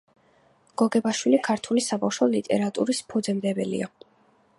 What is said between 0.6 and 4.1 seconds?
გოგებაშვილი ქართული საბავშვო ლიტერატურის ფუძემდებელია.